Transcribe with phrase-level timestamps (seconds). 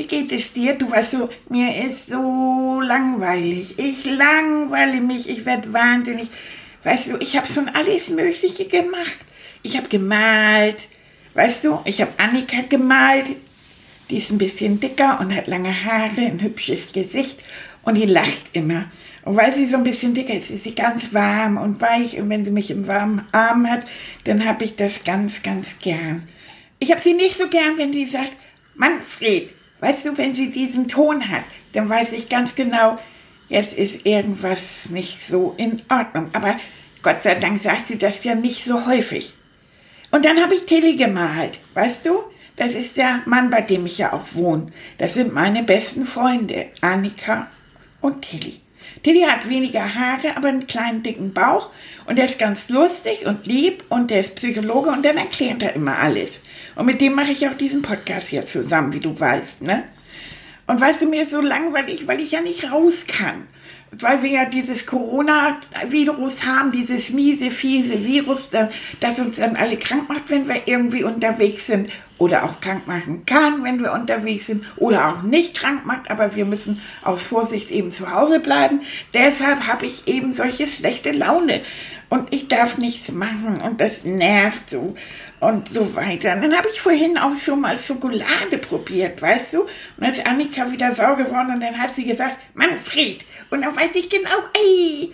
[0.00, 0.76] wie geht es dir?
[0.76, 3.78] Du weißt so, mir ist so langweilig.
[3.78, 6.28] Ich langweile mich, ich werde wahnsinnig.
[6.84, 9.18] Weißt du, ich habe schon alles Mögliche gemacht.
[9.62, 10.88] Ich habe gemalt.
[11.34, 13.26] Weißt du, ich habe Annika gemalt.
[14.08, 17.38] Die ist ein bisschen dicker und hat lange Haare, ein hübsches Gesicht
[17.82, 18.86] und die lacht immer.
[19.26, 22.18] Und weil sie so ein bisschen dicker ist, ist sie ganz warm und weich.
[22.18, 23.84] Und wenn sie mich im warmen Arm hat,
[24.24, 26.26] dann habe ich das ganz, ganz gern.
[26.78, 28.32] Ich habe sie nicht so gern, wenn sie sagt,
[28.74, 32.98] Manfred, weißt du, wenn sie diesen Ton hat, dann weiß ich ganz genau,
[33.48, 36.30] jetzt ist irgendwas nicht so in Ordnung.
[36.32, 36.56] Aber
[37.02, 39.32] Gott sei Dank sagt sie das ja nicht so häufig.
[40.10, 42.22] Und dann habe ich Tilly gemalt, weißt du?
[42.56, 44.70] Das ist der Mann, bei dem ich ja auch wohne.
[44.98, 47.46] Das sind meine besten Freunde, Annika
[48.00, 48.60] und Tilly.
[49.02, 51.70] Tilly hat weniger Haare, aber einen kleinen dicken Bauch
[52.06, 55.74] und der ist ganz lustig und lieb und der ist Psychologe und dann erklärt er
[55.74, 56.40] immer alles.
[56.80, 59.84] Und mit dem mache ich auch diesen Podcast hier zusammen, wie du weißt, ne?
[60.66, 63.48] Und weißt du, mir ist so langweilig, weil ich ja nicht raus kann
[63.92, 70.08] weil wir ja dieses Corona-Virus haben, dieses miese, fiese Virus, das uns dann alle krank
[70.08, 74.64] macht, wenn wir irgendwie unterwegs sind oder auch krank machen kann, wenn wir unterwegs sind
[74.76, 78.82] oder auch nicht krank macht, aber wir müssen aus Vorsicht eben zu Hause bleiben.
[79.12, 81.60] Deshalb habe ich eben solche schlechte Laune
[82.10, 84.94] und ich darf nichts machen und das nervt so
[85.38, 86.34] und so weiter.
[86.34, 89.60] Und dann habe ich vorhin auch so mal Schokolade probiert, weißt du?
[89.62, 93.24] Und dann ist Annika wieder sauer geworden und dann hat sie gesagt, Manfred.
[93.50, 95.12] Und dann weiß ich genau, ey,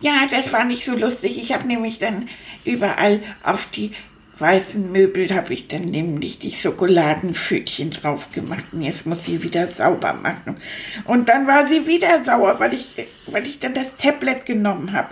[0.00, 1.42] ja, das war nicht so lustig.
[1.42, 2.28] Ich habe nämlich dann
[2.64, 3.92] überall auf die
[4.38, 9.68] weißen Möbel habe ich dann nämlich die Schokoladenpfötchen drauf gemacht und jetzt muss sie wieder
[9.68, 10.56] sauber machen.
[11.04, 12.86] Und dann war sie wieder sauer, weil ich,
[13.26, 15.08] weil ich dann das Tablet genommen habe.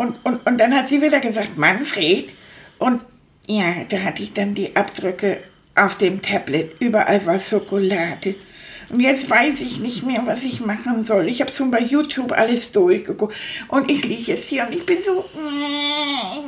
[0.00, 2.30] Und, und, und dann hat sie wieder gesagt, Manfred.
[2.78, 3.02] Und
[3.46, 5.42] ja, da hatte ich dann die Abdrücke
[5.74, 6.80] auf dem Tablet.
[6.80, 8.34] Überall war Schokolade.
[8.88, 11.28] Und jetzt weiß ich nicht mehr, was ich machen soll.
[11.28, 13.34] Ich habe schon bei YouTube alles durchgeguckt.
[13.68, 15.22] Und ich liege jetzt hier und ich bin so,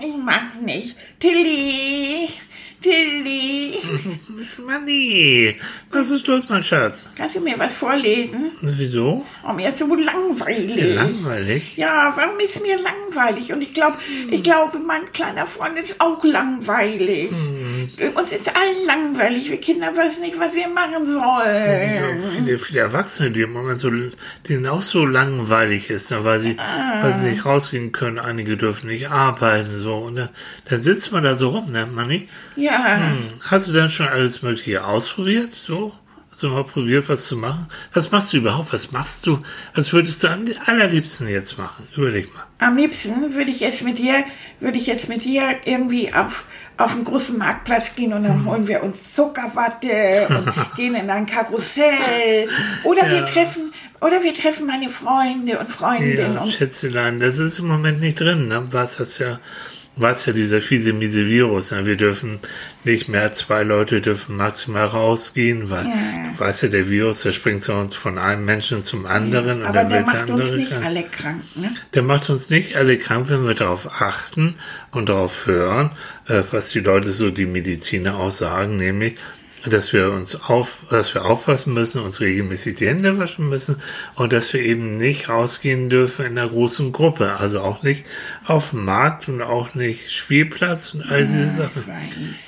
[0.00, 0.96] ich mach nicht.
[1.20, 2.30] Tilly,
[2.82, 3.78] Tilly.
[4.58, 5.56] Manni,
[5.90, 7.06] was ist los, mein Schatz?
[7.16, 8.50] Kannst du mir was vorlesen?
[8.60, 9.24] Wieso?
[9.48, 10.68] Oh, mir ist so langweilig.
[10.68, 11.76] Ist dir langweilig?
[11.76, 13.52] Ja, warum ist mir langweilig?
[13.52, 13.96] Und ich glaube,
[14.30, 17.30] ich glaube, mein kleiner Freund ist auch langweilig.
[17.30, 17.71] Hm.
[18.14, 19.50] Uns ist allen langweilig.
[19.50, 22.22] Wir Kinder wissen nicht, was wir machen sollen.
[22.22, 23.90] Ja, viele, viele Erwachsene, die im Moment so,
[24.48, 27.02] denen auch so langweilig ist, ne, weil sie, ah.
[27.02, 28.18] weil sie nicht rausgehen können.
[28.18, 29.94] Einige dürfen nicht arbeiten, so.
[29.96, 30.30] Und dann,
[30.68, 32.28] dann sitzt man da so rum, ne, Manni?
[32.56, 32.96] Ja.
[32.96, 33.34] Hm.
[33.44, 35.52] Hast du denn schon alles Mögliche ausprobiert?
[35.52, 35.92] So?
[36.32, 37.68] Hast du mal probiert, was zu machen?
[37.92, 38.72] Was machst du überhaupt?
[38.72, 39.40] Was machst du?
[39.74, 41.86] Was würdest du am allerliebsten jetzt machen?
[41.94, 42.46] Überleg mal.
[42.58, 44.24] Am liebsten würde ich jetzt mit dir,
[44.58, 46.46] würde ich jetzt mit dir irgendwie auf,
[46.76, 51.26] auf einen großen Marktplatz gehen und dann holen wir uns Zuckerwatte und gehen in ein
[51.26, 52.48] Karussell.
[52.84, 53.12] Oder ja.
[53.12, 56.34] wir treffen, oder wir treffen meine Freunde und Freundinnen.
[56.34, 58.66] Ja, Schätzelein, das ist im Moment nicht drin, ne?
[58.70, 59.38] Was hast ja
[59.94, 61.70] was ja dieser fiese, miese Virus.
[61.70, 61.84] Ne?
[61.84, 62.40] Wir dürfen
[62.84, 65.92] nicht mehr, zwei Leute dürfen maximal rausgehen, weil ja.
[66.32, 69.60] du weißt ja, der Virus, der springt zu uns von einem Menschen zum anderen.
[69.60, 70.84] Ja, aber der macht der uns nicht krank.
[70.84, 71.42] alle krank.
[71.56, 71.70] Ne?
[71.94, 74.54] Der macht uns nicht alle krank, wenn wir darauf achten
[74.92, 75.90] und darauf hören,
[76.26, 79.16] äh, was die Leute so, die Mediziner auch sagen, nämlich,
[79.64, 83.80] dass wir uns auf, dass wir aufpassen müssen, uns regelmäßig die Hände waschen müssen
[84.14, 88.04] und dass wir eben nicht rausgehen dürfen in einer großen Gruppe, also auch nicht
[88.44, 91.84] auf dem Markt und auch nicht Spielplatz und all diese ja, Sachen.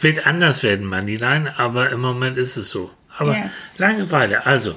[0.01, 2.91] Wird anders werden, Mandilein, aber im Moment ist es so.
[3.17, 3.51] Aber ja.
[3.79, 4.75] Langeweile, also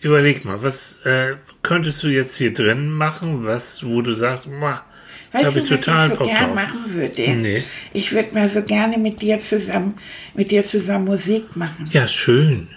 [0.00, 4.84] überleg mal, was äh, könntest du jetzt hier drin machen, was, wo du sagst, boah,
[5.32, 6.54] Weißt du, was ich so gern drauf.
[6.54, 7.36] machen würde?
[7.36, 7.62] Nee.
[7.92, 9.94] Ich würde mal so gerne mit dir zusammen,
[10.34, 11.88] mit dir zusammen Musik machen.
[11.92, 12.68] Ja, schön.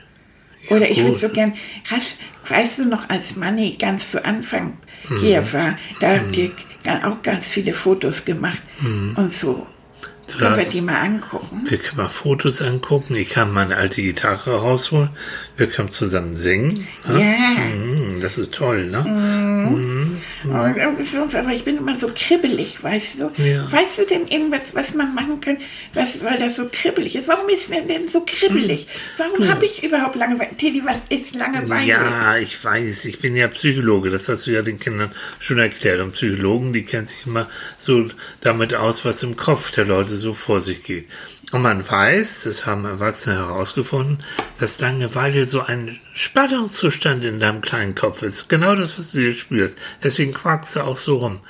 [0.69, 1.53] Ja, Oder ich würde so gern,
[1.85, 2.15] hast,
[2.47, 4.77] weißt du noch, als Manni ganz zu Anfang
[5.09, 5.17] mhm.
[5.17, 6.19] hier war, da mhm.
[6.19, 6.51] habt ihr
[7.05, 9.13] auch ganz viele Fotos gemacht mhm.
[9.17, 9.67] und so.
[10.27, 11.63] Du können wir die mal angucken?
[11.67, 13.15] Wir können mal Fotos angucken.
[13.15, 15.09] Ich kann meine alte Gitarre rausholen.
[15.57, 16.87] Wir können zusammen singen.
[17.07, 17.13] Ja.
[17.13, 19.03] Mhm, das ist toll, ne?
[20.51, 23.31] Aber ich bin immer so kribbelig, weißt du?
[23.41, 23.71] Ja.
[23.71, 25.57] Weißt du denn irgendwas, was man machen kann,
[25.93, 27.27] was, weil das so kribbelig ist?
[27.27, 28.87] Warum ist mir denn so kribbelig?
[29.17, 30.55] Warum habe ich überhaupt Langeweile?
[30.57, 31.85] Teddy, was ist Langeweile?
[31.85, 36.01] Ja, ich weiß, ich bin ja Psychologe, das hast du ja den Kindern schon erklärt.
[36.01, 38.07] Und Psychologen, die kennen sich immer so
[38.41, 41.07] damit aus, was im Kopf der Leute so vor sich geht.
[41.53, 44.23] Und man weiß, das haben Erwachsene herausgefunden,
[44.59, 48.49] dass Langeweile so ein Spannungszustand in deinem kleinen Kopf ist.
[48.49, 49.77] Genau das, was du hier spürst.
[50.01, 51.41] Deswegen quakst du auch so rum.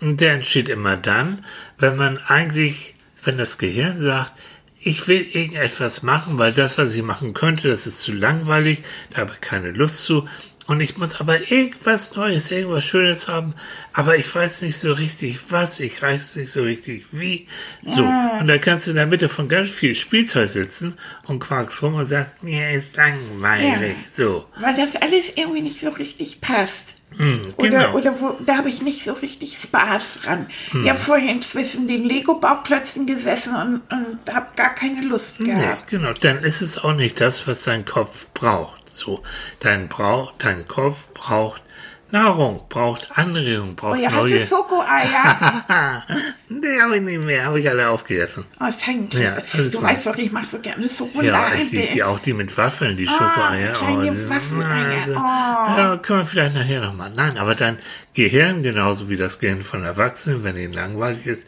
[0.00, 1.44] Und der entsteht immer dann,
[1.76, 2.94] wenn man eigentlich,
[3.24, 4.32] wenn das Gehirn sagt,
[4.78, 9.22] ich will irgendetwas machen, weil das, was ich machen könnte, das ist zu langweilig, da
[9.22, 10.28] habe ich keine Lust zu.
[10.68, 13.54] Und ich muss aber irgendwas Neues, irgendwas Schönes haben.
[13.94, 17.48] Aber ich weiß nicht so richtig was, ich weiß nicht so richtig wie.
[17.82, 18.04] So.
[18.04, 21.94] Und da kannst du in der Mitte von ganz viel Spielzeug sitzen und quakst rum
[21.94, 23.96] und sagst, mir ist langweilig.
[24.12, 24.44] So.
[24.60, 26.97] Weil das alles irgendwie nicht so richtig passt.
[27.16, 27.92] Hm, Oder, genau.
[27.96, 30.46] oder wo, da habe ich nicht so richtig Spaß dran.
[30.82, 35.88] Ich habe vorhin zwischen den Lego-Bauklötzen gesessen und, und habe gar keine Lust Nee, gehabt.
[35.88, 36.12] genau.
[36.12, 38.92] Dann ist es auch nicht das, was dein Kopf braucht.
[38.92, 39.22] So.
[39.60, 41.62] Dein, Brauch, dein Kopf braucht
[42.10, 44.38] Nahrung, braucht Anregung, Oh braucht ja, hast neue.
[44.40, 46.02] du Schokoeier?
[46.48, 48.44] nee, habe ich nicht mehr, habe ich alle aufgegessen.
[48.60, 49.22] oh, danke.
[49.22, 51.56] Ja, alles du weißt doch, ich mache so gerne Ja, Schokolade.
[51.62, 53.72] ich liebe auch die mit Waffeln, die Schokoeier.
[53.74, 55.06] kleine die- Waffeleier.
[55.10, 55.78] Oh.
[55.78, 57.10] Ja, können wir vielleicht nachher nochmal.
[57.14, 57.78] Nein, aber dein
[58.14, 61.46] Gehirn, genauso wie das Gehirn von Erwachsenen, wenn ihnen langweilig ist,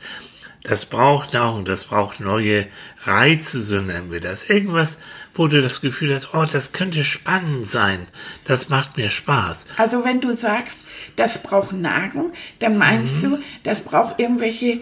[0.63, 2.67] das braucht Nahrung, das braucht neue
[3.05, 4.51] Reize, so nennen wir das.
[4.51, 4.99] Irgendwas,
[5.35, 8.07] wo du das Gefühl hast, oh, das könnte spannend sein.
[8.45, 9.67] Das macht mir Spaß.
[9.77, 10.75] Also wenn du sagst,
[11.17, 13.23] das braucht Nahrung, dann meinst Mhm.
[13.23, 14.81] du, das braucht irgendwelche,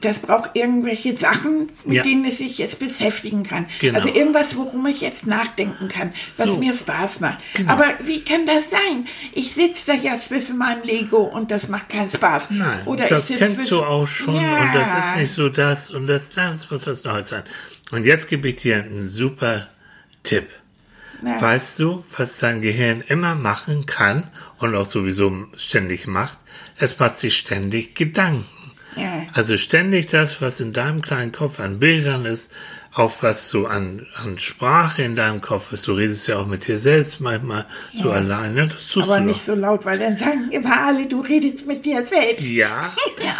[0.00, 2.02] das braucht irgendwelche Sachen, mit Ja.
[2.02, 3.66] denen es sich jetzt beschäftigen kann.
[3.80, 3.98] Genau.
[3.98, 6.56] Also irgendwas, worum ich jetzt nachdenken kann, was So.
[6.58, 7.38] mir Spaß macht.
[7.54, 7.72] Genau.
[7.72, 9.06] Aber wie kann das sein?
[9.32, 12.44] Ich sitze da ja zwischen meinem Lego und das macht keinen Spaß.
[12.50, 14.62] Nein, Oder das kennst du auch schon Ja.
[14.62, 17.42] und das ist nicht so das und das, nein, das muss was Neues sein.
[17.90, 19.68] Und jetzt gebe ich dir einen super
[20.22, 20.48] Tipp.
[21.24, 21.40] Ja.
[21.40, 24.28] Weißt du, was dein Gehirn immer machen kann
[24.58, 26.38] und auch sowieso ständig macht?
[26.78, 28.44] Es macht sich ständig Gedanken.
[28.96, 29.26] Ja.
[29.34, 32.50] Also ständig das, was in deinem kleinen Kopf an Bildern ist,
[32.96, 35.86] auf was so an, an Sprache in deinem Kopf ist.
[35.86, 38.68] Du redest ja auch mit dir selbst manchmal so alleine.
[38.68, 39.54] Das tust Aber du nicht doch.
[39.54, 42.40] so laut, weil dann sagen immer alle, du redest mit dir selbst.
[42.40, 42.90] Ja,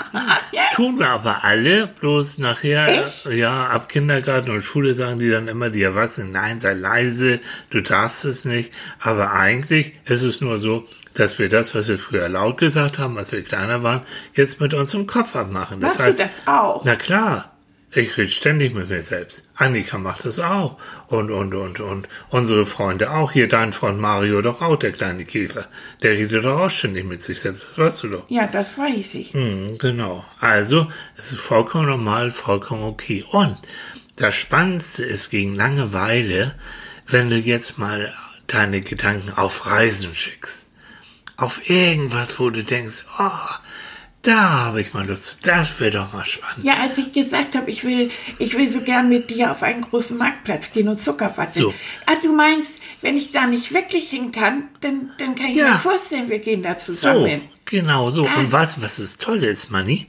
[0.74, 5.70] tun wir aber alle, bloß nachher, ja, ab Kindergarten und Schule sagen die dann immer,
[5.70, 8.72] die Erwachsenen, nein, sei leise, du darfst es nicht.
[9.00, 10.86] Aber eigentlich ist es nur so,
[11.16, 14.02] dass wir das, was wir früher laut gesagt haben, als wir kleiner waren,
[14.34, 15.80] jetzt mit unserem Kopf abmachen.
[15.80, 16.84] Das Machst du das auch?
[16.84, 17.52] Na klar.
[17.94, 19.44] Ich rede ständig mit mir selbst.
[19.54, 20.76] Annika macht das auch.
[21.06, 22.08] Und, und, und, und.
[22.28, 23.32] Unsere Freunde auch.
[23.32, 25.64] Hier dein Freund Mario doch auch, der kleine Käfer.
[26.02, 27.64] Der redet doch auch ständig mit sich selbst.
[27.64, 28.24] Das weißt du doch.
[28.28, 29.32] Ja, das weiß ich.
[29.32, 30.26] Hm, genau.
[30.40, 33.24] Also, es ist vollkommen normal, vollkommen okay.
[33.30, 33.56] Und
[34.16, 36.54] das Spannendste ist gegen Langeweile,
[37.06, 38.12] wenn du jetzt mal
[38.46, 40.65] deine Gedanken auf Reisen schickst.
[41.36, 43.30] Auf irgendwas, wo du denkst, oh,
[44.22, 45.46] da habe ich mal Lust.
[45.46, 46.64] Das wäre doch mal spannend.
[46.64, 49.82] Ja, als ich gesagt habe, ich will, ich will so gern mit dir auf einen
[49.82, 51.52] großen Marktplatz gehen und Zuckerwatte.
[51.60, 51.74] So.
[52.06, 52.70] Ah, du meinst,
[53.02, 55.72] wenn ich da nicht wirklich hin kann, dann, dann kann ich Ja.
[55.72, 58.22] mir vorstellen, wir gehen da zusammen So, genau so.
[58.22, 60.06] Und was, was das Tolle ist, Manni,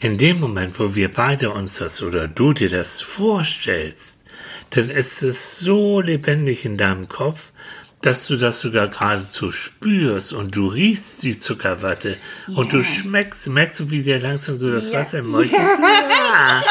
[0.00, 4.24] in dem Moment, wo wir beide uns das oder du dir das vorstellst,
[4.70, 7.52] dann ist es so lebendig in deinem Kopf,
[8.00, 13.80] dass du das sogar geradezu spürst und du riechst die Zuckerwatte und du schmeckst, merkst
[13.80, 15.00] du, wie dir langsam so das Ja.
[15.00, 16.62] Wasser im Mund ja.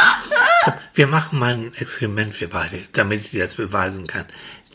[0.63, 4.25] Komm, Wir machen mal ein Experiment, wir beide, damit ich dir das beweisen kann.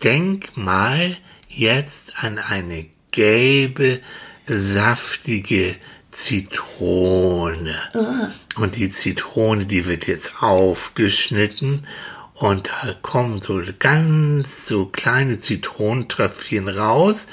[0.05, 1.17] Denk mal
[1.49, 4.01] jetzt an eine gelbe,
[4.47, 5.77] saftige
[6.11, 7.75] Zitrone.
[8.57, 11.87] Und die Zitrone, die wird jetzt aufgeschnitten
[12.43, 17.29] und da kommen so ganz so kleine Zitronentröpfchen raus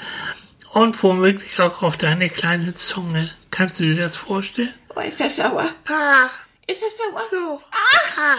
[0.72, 3.28] und womöglich auch auf deine kleine Zunge.
[3.50, 4.72] Kannst du dir das vorstellen?
[4.94, 5.68] Oh, ist das sauer?
[5.88, 6.28] Ah,
[6.68, 7.22] Ist das sauer?
[7.28, 7.60] so.
[7.72, 8.36] Ah.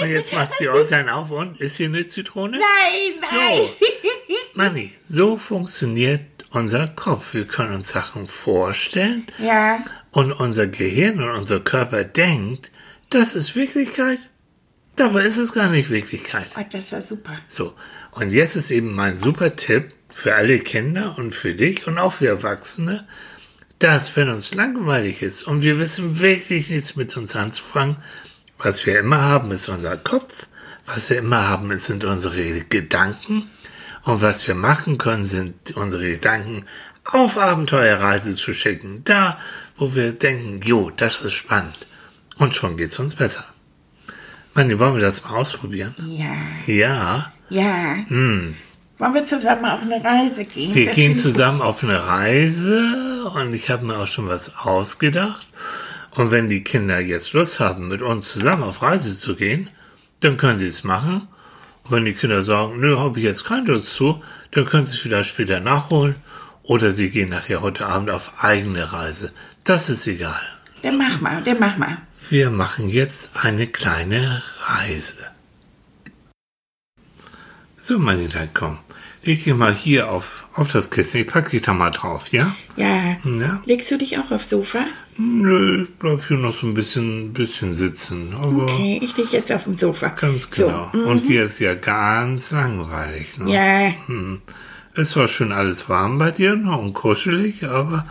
[0.02, 2.58] und jetzt macht sie Äuglein auf und ist hier eine Zitrone?
[2.58, 3.60] Nein, nein.
[3.80, 4.34] So.
[4.54, 7.32] Manni, so funktioniert unser Kopf.
[7.34, 9.78] Wir können uns Sachen vorstellen Ja,
[10.10, 12.72] und unser Gehirn und unser Körper denkt,
[13.10, 14.18] das ist Wirklichkeit.
[14.98, 16.48] Dabei ist es gar nicht Wirklichkeit.
[16.56, 17.32] oh, das war super.
[17.48, 17.74] So,
[18.12, 22.12] und jetzt ist eben mein super Tipp für alle Kinder und für dich und auch
[22.14, 23.06] für Erwachsene,
[23.78, 27.96] dass wenn uns langweilig ist und wir wissen wirklich nichts mit uns anzufangen,
[28.58, 30.46] was wir immer haben, ist unser Kopf,
[30.86, 33.48] was wir immer haben, sind unsere Gedanken
[34.04, 36.64] Und was wir machen können, sind unsere Gedanken
[37.04, 39.02] auf Abenteuerreise zu schicken.
[39.04, 39.38] Da,
[39.76, 41.86] wo wir denken, jo, das ist spannend.
[42.38, 43.44] Und schon geht's uns besser.
[44.58, 45.94] Manni, wollen wir das mal ausprobieren?
[46.04, 46.34] Ja.
[46.66, 47.32] Ja.
[47.48, 47.94] Ja.
[48.08, 48.56] Hm.
[48.98, 50.74] Wollen wir zusammen auf eine Reise gehen?
[50.74, 55.46] Wir Das gehen zusammen auf eine Reise und ich habe mir auch schon was ausgedacht.
[56.16, 59.70] Und wenn die Kinder jetzt Lust haben, mit uns zusammen auf Reise zu gehen,
[60.22, 61.28] dann können sie es machen.
[61.84, 64.94] Und wenn die Kinder sagen, nö, habe ich jetzt keine Lust zu, dann können sie
[64.94, 66.16] es vielleicht später nachholen.
[66.64, 69.30] Oder sie gehen nachher heute Abend auf eigene Reise.
[69.62, 70.40] Das ist egal.
[70.82, 71.96] Dann mach mal, dann mach mal.
[72.30, 75.28] Wir machen jetzt eine kleine Reise.
[77.78, 78.76] So, meine Lieben, komm.
[79.22, 81.22] Leg dich mal hier auf, auf das Kissen.
[81.22, 82.54] Ich packe dich da mal drauf, ja?
[82.76, 83.16] Ja.
[83.24, 83.62] Ja.
[83.64, 84.80] Legst du dich auch aufs Sofa?
[85.16, 88.34] Nö, ich bleib hier noch so ein bisschen, bisschen sitzen.
[88.34, 90.08] Okay, ich lieg jetzt auf dem Sofa.
[90.10, 90.90] ganz genau.
[90.92, 91.06] So, mhm.
[91.06, 93.38] Und dir ist ja ganz langweilig.
[93.38, 93.54] Ne?
[93.54, 93.94] Ja,
[94.94, 96.76] Es war schön alles warm bei dir ne?
[96.76, 98.06] und kuschelig, aber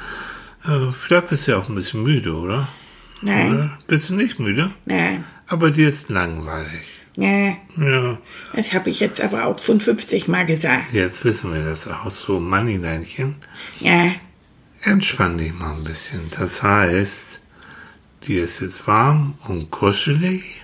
[0.66, 2.68] äh, vielleicht bist du ja auch ein bisschen müde, oder?
[3.22, 3.78] Nein, Oder?
[3.88, 4.74] Bist du nicht müde?
[4.86, 6.84] nein, Aber dir ist langweilig.
[7.16, 7.56] ja.
[7.78, 8.18] Ja,
[8.54, 10.94] Das habe ich jetzt aber auch schon 50 Mal gesagt.
[10.94, 12.40] jetzt wissen wir das auch so.
[12.40, 13.36] Mannineinchen,
[13.80, 14.12] Ja,
[14.84, 16.30] entspann dich mal ein bisschen.
[16.38, 17.42] Das heißt,
[18.28, 20.64] dir ist jetzt warm und kuschelig.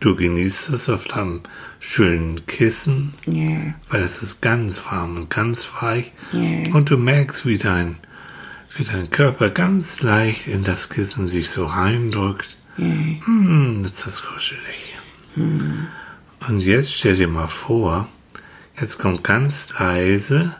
[0.00, 1.40] Du genießt es auf deinem
[1.80, 6.12] schönen Kissen, ja, weil es ist ganz warm und ganz weich.
[6.32, 6.74] Ja.
[6.74, 7.96] Und du merkst, wie dein,
[8.76, 12.56] wie dein Körper ganz leicht in das Kissen sich so reindrückt.
[12.76, 14.96] Hm, ist das kuschelig.
[15.36, 18.08] Und jetzt stell dir mal vor,
[18.80, 20.56] jetzt kommt ganz leise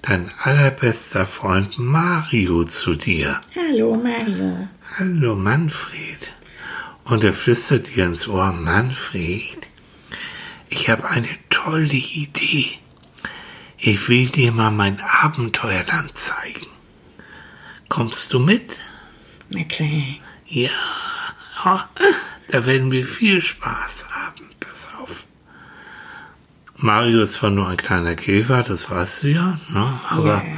[0.00, 3.40] dein allerbester Freund Mario zu dir.
[3.54, 4.68] hallo Mario.
[4.98, 6.32] Hallo Manfred.
[7.04, 9.68] Und er flüstert dir ins Ohr, Manfred,
[10.68, 12.66] ich habe eine tolle Idee.
[13.76, 16.71] Ich will dir mal mein Abenteuerland zeigen.
[17.92, 18.78] Kommst du mit?
[19.50, 19.90] Na klar.
[20.46, 20.70] Ja,
[22.48, 24.46] da werden wir viel Spaß haben.
[24.60, 25.26] Pass auf.
[26.78, 30.00] Mario ist zwar nur ein kleiner Käfer, das weißt du ja, ne?
[30.08, 30.56] aber Ja.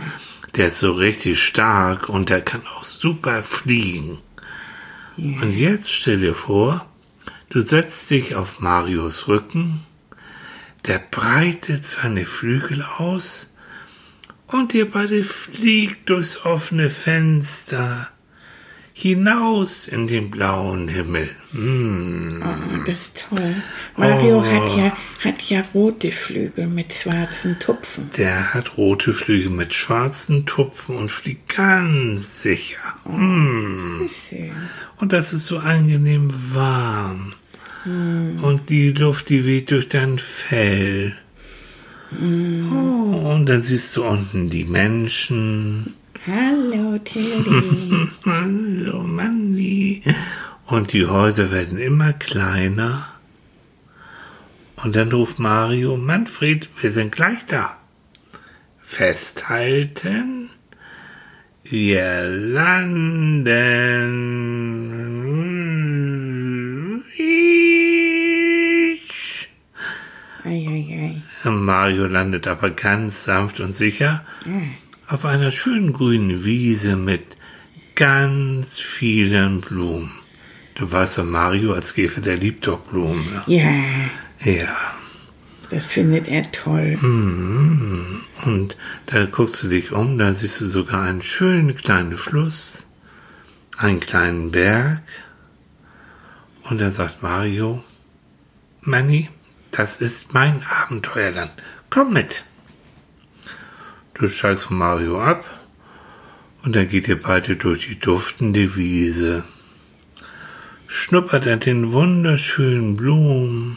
[0.55, 4.21] der ist so richtig stark und der kann auch super fliegen.
[5.17, 6.87] Und jetzt stell dir vor,
[7.49, 9.81] du setzt dich auf Marios Rücken,
[10.87, 13.51] der breitet seine Flügel aus
[14.55, 18.09] und ihr beide fliegt durchs offene Fenster
[18.93, 21.29] hinaus in den blauen Himmel.
[21.51, 22.41] Hm.
[22.45, 23.57] Oh, das ist toll.
[23.97, 24.45] Mario Oh.
[24.45, 28.11] hat, ja, hat ja rote Flügel mit schwarzen Tupfen.
[28.17, 32.95] Der hat rote Flügel mit schwarzen Tupfen und fliegt ganz sicher.
[33.05, 34.53] Schön.
[34.99, 37.35] Und das ist so angenehm warm.
[37.85, 41.17] Und die Luft, die weht durch dein Fell.
[42.21, 45.95] Oh, und dann siehst du unten die Menschen.
[46.27, 48.09] Hallo Tilly.
[48.25, 50.03] Hallo Manni.
[50.67, 53.11] Und die Häuser werden immer kleiner.
[54.83, 57.77] Und dann ruft Mario, Manfred, wir sind gleich da.
[58.81, 60.51] Festhalten.
[61.63, 63.25] Wir landen.
[70.45, 71.23] Eieiei.
[71.51, 74.25] Mario landet aber ganz sanft und sicher
[75.09, 77.37] auf einer schönen grünen Wiese mit
[77.95, 80.11] ganz vielen Blumen.
[80.75, 83.25] Du weißt doch, Mario als Käfer, der liebt doch Blumen.
[83.31, 83.43] Ne?
[83.47, 84.77] Ja, Ja.
[85.71, 86.99] das findet er toll.
[88.45, 92.87] Und da guckst du dich um, da siehst du sogar einen schönen kleinen Fluss,
[93.79, 95.03] einen kleinen Berg.
[96.65, 97.85] Und dann sagt Mario,
[98.81, 99.29] Manni,
[99.77, 101.53] das ist mein Abenteuerland.
[101.91, 102.45] Komm mit.
[104.15, 105.45] Du steigst von Mario ab
[106.63, 109.43] und dann geht ihr beide durch die duftende Wiese.
[110.87, 113.77] Schnuppert an den wunderschönen Blumen,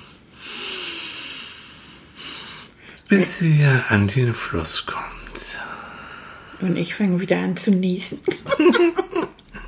[3.09, 5.07] bis ihr an den Fluss kommt.
[6.61, 8.19] Und ich fange wieder an zu niesen.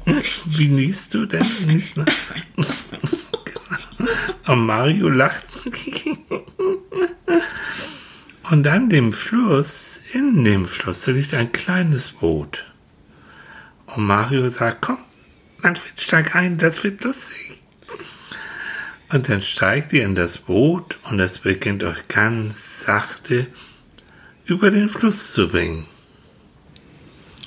[0.46, 1.46] Wie niest du denn?
[1.66, 2.06] Nicht mehr?
[4.48, 5.49] Und Mario lacht.
[8.50, 12.66] Und an dem Fluss, in dem Fluss, da liegt ein kleines Boot.
[13.86, 14.98] Und Mario sagt, komm,
[15.62, 17.62] Manfred, steig ein, das wird lustig.
[19.12, 23.46] Und dann steigt ihr in das Boot und es beginnt euch ganz sachte
[24.46, 25.86] über den Fluss zu bringen.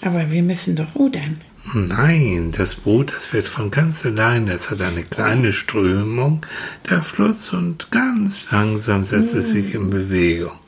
[0.03, 1.41] Aber wir müssen doch rudern.
[1.75, 4.47] Nein, das Boot, das wird von ganz allein.
[4.47, 6.47] Es hat eine kleine Strömung,
[6.89, 10.62] der Fluss, und ganz langsam setzt es sich in Bewegung.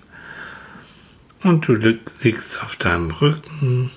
[1.45, 3.91] Und du liegst auf deinem Rücken,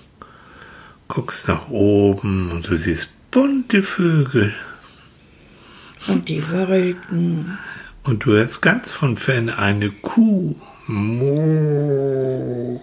[1.08, 4.54] guckst nach oben und du siehst bunte Vögel.
[6.08, 7.58] Und die Wolken.
[8.04, 10.56] Und du hörst ganz von fern eine Kuh.
[10.88, 12.82] Moo.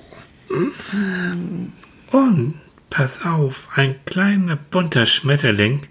[2.10, 2.54] Und
[2.88, 5.86] pass auf, ein kleiner bunter Schmetterling,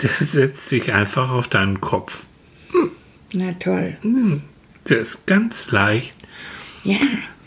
[0.00, 2.24] der setzt sich einfach auf deinen Kopf.
[3.32, 3.98] Na toll.
[4.88, 6.16] Der ist ganz leicht
[6.84, 6.98] Ja.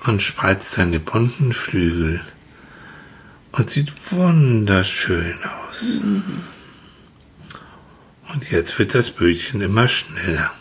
[0.06, 2.22] Und spreizt seine bunten Flügel
[3.51, 6.01] und sieht wunderschön aus.
[8.34, 10.51] Und jetzt wird das Bötchen immer schneller.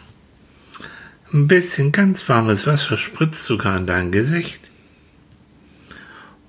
[1.32, 4.70] Ein bisschen ganz warmes Wasser spritzt sogar an dein Gesicht.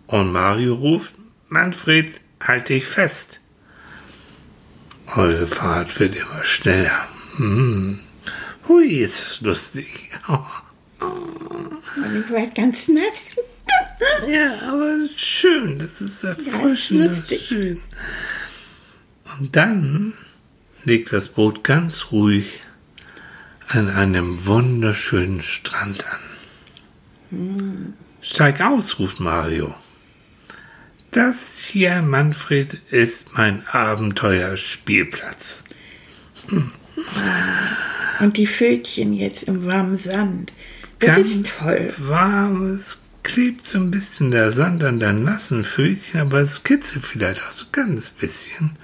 [0.07, 1.13] Und Mario ruft,
[1.49, 3.41] Manfred, halt dich fest.
[5.15, 7.07] Eure Fahrt wird immer schneller.
[7.35, 7.99] Hm.
[8.67, 9.87] Hui, ist es lustig.
[10.99, 13.19] Und ich werde ganz nass.
[14.27, 17.47] Ja, aber schön, das ist erfrischend, das ist lustig.
[17.47, 17.81] schön.
[19.39, 20.13] Und dann
[20.83, 22.61] legt das Boot ganz ruhig
[23.67, 26.05] an einem wunderschönen Strand
[27.31, 27.93] an.
[28.21, 29.75] Steig aus, ruft Mario.
[31.11, 35.63] Das hier, Manfred, ist mein Abenteuerspielplatz.
[38.19, 40.51] Und die Fötchen jetzt im warmen Sand.
[40.99, 41.93] Das Ganz ist toll.
[41.97, 47.05] warm, es klebt so ein bisschen der Sand an deinen nassen Fötchen, aber es kitzelt
[47.05, 48.77] vielleicht auch so ganz bisschen.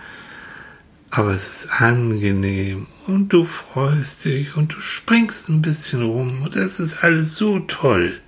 [1.10, 6.56] Aber es ist angenehm und du freust dich und du springst ein bisschen rum und
[6.56, 8.20] das ist alles so toll.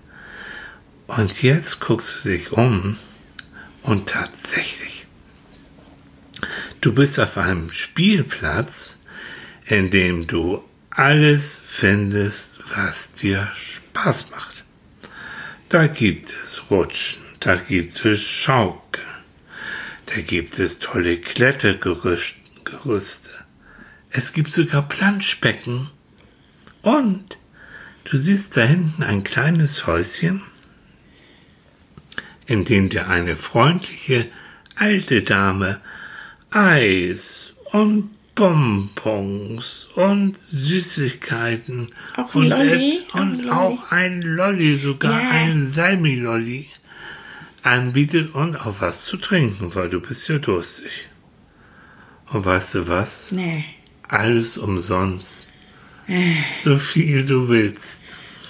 [1.08, 2.98] Und jetzt guckst du dich um
[3.84, 5.06] und tatsächlich,
[6.82, 9.00] du bist auf einem Spielplatz,
[9.66, 13.52] in dem du alles findest, was dir
[13.98, 14.64] Spaß macht.
[15.70, 19.06] Da gibt es Rutschen, da gibt es Schaukeln,
[20.06, 23.30] da gibt es tolle Klettergerüste.
[24.10, 25.90] Es gibt sogar Planschbecken.
[26.84, 27.38] Und
[28.06, 30.44] du siehst da hinten ein kleines Häuschen,
[32.46, 34.28] in dem dir eine freundliche
[34.76, 35.82] alte Dame
[36.52, 42.98] Eis und Bonbons und Süßigkeiten Auch ein und, Lolli?
[43.00, 43.50] et- Auch ein und Lolli?
[43.52, 45.30] auch ein Lolli, sogar Ja.
[45.32, 46.68] ein Salmi-Lolli
[47.64, 50.92] anbietet und auch was zu trinken, weil du bist ja durstig.
[52.32, 53.32] Und weißt du was?
[53.32, 53.66] Nee.
[54.08, 55.52] Alles umsonst.
[56.62, 58.02] So viel du willst.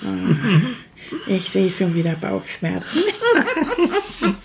[1.25, 2.99] Ich sehe schon wieder Bauchschmerzen.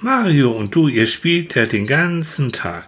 [0.00, 2.86] Mario und du, ihr spielt ja den ganzen Tag.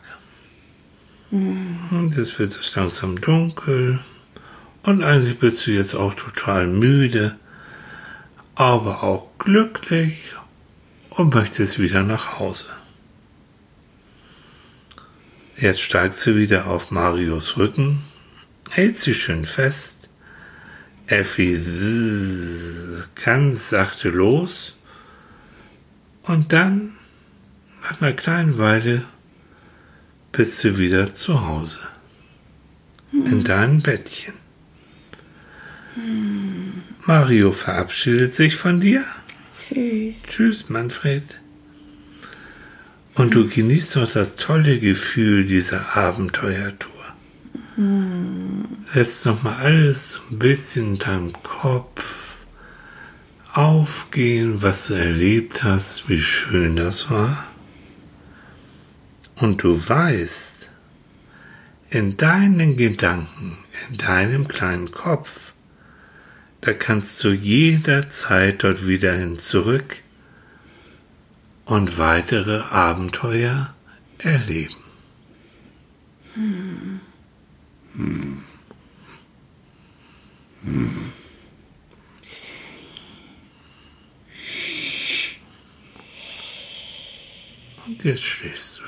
[1.31, 4.01] Und es wird so langsam dunkel.
[4.83, 7.37] Und eigentlich bist du jetzt auch total müde,
[8.55, 10.19] aber auch glücklich
[11.11, 12.67] und möchtest wieder nach Hause.
[15.59, 18.03] Jetzt steigst du wieder auf Marios Rücken,
[18.71, 20.09] hält sie schön fest.
[21.07, 21.61] Effi
[23.23, 24.77] ganz sachte los.
[26.23, 26.93] Und dann,
[27.83, 29.05] nach einer kleinen Weile,
[30.33, 31.81] bist du wieder zu Hause.
[33.13, 34.35] In deinem Bettchen.
[37.05, 39.05] Mario verabschiedet sich von dir.
[39.69, 40.23] Süß.
[40.29, 41.25] Tschüss, Manfred.
[43.15, 46.91] Und du genießt noch das tolle Gefühl dieser Abenteuertour.
[48.95, 52.39] Lässt noch mal alles so ein bisschen in deinem Kopf
[53.53, 57.50] aufgehen, was du erlebt hast, wie schön das war.
[59.41, 60.69] Und du weißt,
[61.89, 63.57] in deinen Gedanken,
[63.89, 65.53] in deinem kleinen Kopf,
[66.61, 70.03] da kannst du jederzeit dort wieder hin zurück
[71.65, 73.75] und weitere Abenteuer
[74.19, 74.75] erleben.
[87.87, 88.80] Und jetzt schläfst du.